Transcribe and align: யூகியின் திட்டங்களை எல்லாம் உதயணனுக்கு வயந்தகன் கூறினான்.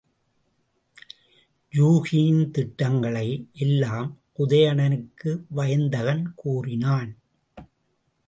யூகியின் 1.73 2.51
திட்டங்களை 2.51 3.27
எல்லாம் 3.51 4.09
உதயணனுக்கு 4.37 5.31
வயந்தகன் 5.49 6.33
கூறினான். 6.35 7.11